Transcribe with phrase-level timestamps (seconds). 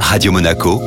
[0.00, 0.80] Radio Monaco,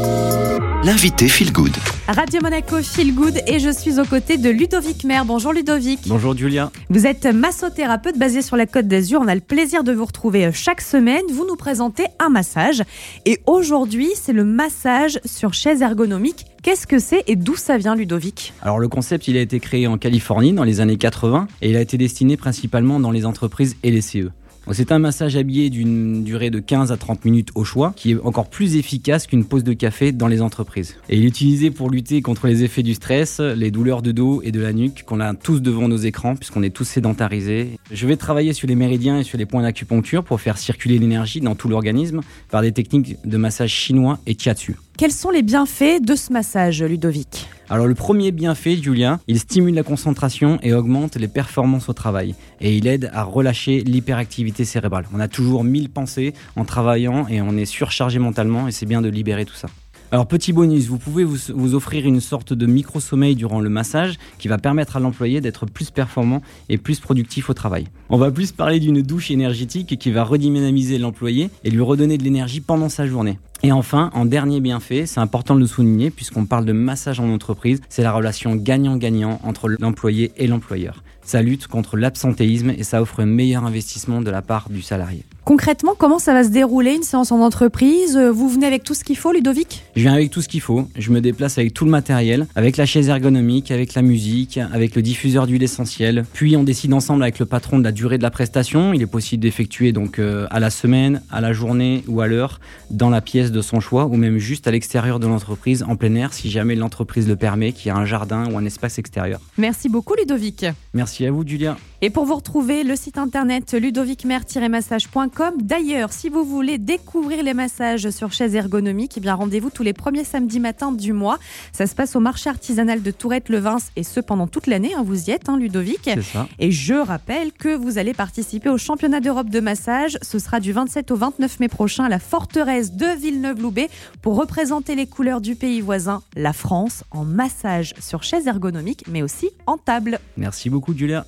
[0.83, 1.75] l'invité Feel Good.
[2.07, 5.25] Radio Monaco Feel Good et je suis aux côtés de Ludovic Mer.
[5.25, 5.99] Bonjour Ludovic.
[6.07, 6.71] Bonjour Julia.
[6.89, 9.21] Vous êtes massothérapeute basé sur la Côte d'Azur.
[9.23, 11.23] On a le plaisir de vous retrouver chaque semaine.
[11.31, 12.83] Vous nous présentez un massage
[13.25, 16.45] et aujourd'hui c'est le massage sur chaise ergonomique.
[16.63, 18.53] Qu'est-ce que c'est et d'où ça vient Ludovic?
[18.61, 21.75] Alors le concept il a été créé en Californie dans les années 80 et il
[21.75, 24.31] a été destiné principalement dans les entreprises et les CE.
[24.71, 28.19] C'est un massage habillé d'une durée de 15 à 30 minutes au choix, qui est
[28.23, 30.95] encore plus efficace qu'une pause de café dans les entreprises.
[31.09, 34.41] Et il est utilisé pour lutter contre les effets du stress, les douleurs de dos
[34.43, 37.79] et de la nuque qu'on a tous devant nos écrans, puisqu'on est tous sédentarisés.
[37.91, 41.41] Je vais travailler sur les méridiens et sur les points d'acupuncture pour faire circuler l'énergie
[41.41, 44.75] dans tout l'organisme par des techniques de massage chinois et chiatsu.
[44.97, 47.47] Quels sont les bienfaits de ce massage, Ludovic?
[47.71, 52.33] Alors le premier bienfait, Julien, il stimule la concentration et augmente les performances au travail.
[52.61, 55.05] Et il aide à relâcher l'hyperactivité cérébrale.
[55.13, 59.03] On a toujours mille pensées en travaillant et on est surchargé mentalement et c'est bien
[59.03, 59.67] de libérer tout ça.
[60.11, 64.47] Alors petit bonus, vous pouvez vous, offrir une sorte de micro-sommeil durant le massage qui
[64.47, 67.85] va permettre à l'employé d'être plus performant et plus productif au travail.
[68.09, 72.23] On va plus parler d'une douche énergétique qui va redynamiser l'employé et lui redonner de
[72.23, 73.37] l'énergie pendant sa journée.
[73.61, 77.29] Et enfin, en dernier bienfait, c'est important de le souligner puisqu'on parle de massage en
[77.29, 81.03] entreprise, c'est la relation gagnant-gagnant entre l'employé et l'employeur.
[81.29, 85.25] Ça lutte contre l'absentéisme et ça offre un meilleur investissement de la part du salarié.
[85.45, 88.17] Concrètement, comment ça va se dérouler une séance en entreprise?
[88.17, 89.83] Vous venez avec tout ce qu'il faut, Ludovic?
[89.95, 90.87] Je viens avec tout ce qu'il faut.
[90.95, 94.95] Je me déplace avec tout le matériel, avec la chaise ergonomique, avec la musique, avec
[94.95, 96.25] le diffuseur d'huile essentielle.
[96.33, 98.93] Puis on décide ensemble avec le patron de la durée de la prestation.
[98.93, 102.59] Il est possible d'effectuer donc euh, à la semaine, à la journée ou à l'heure
[102.91, 106.15] dans la pièce de son choix ou même juste à l'extérieur de l'entreprise en plein
[106.15, 109.39] air si jamais l'entreprise le permet, qu'il y a un jardin ou un espace extérieur.
[109.57, 110.65] Merci beaucoup Ludovic.
[110.93, 111.77] Merci à vous Julia.
[112.01, 115.55] Et pour vous retrouver, le site internet ludovicmer-massage.com.
[115.61, 119.91] D'ailleurs, si vous voulez découvrir les massages sur chaise ergonomique, eh bien rendez-vous tous les
[119.91, 121.39] premiers samedis matins du mois.
[121.73, 124.93] Ça se passe au marché artisanal de Tourette-le-Vins et ce pendant toute l'année.
[124.95, 125.99] Hein, vous y êtes, hein, Ludovic.
[126.05, 126.47] C'est ça.
[126.57, 130.17] Et je rappelle que vous allez participer au championnat d'Europe de massage.
[130.21, 133.89] Ce sera du 27 au 29 mai prochain à la forteresse de Villeneuve-Loubet
[134.21, 139.21] pour représenter les couleurs du pays voisin, la France, en massage sur chaise ergonomique, mais
[139.21, 140.19] aussi en table.
[140.37, 141.17] Merci beaucoup, Julia.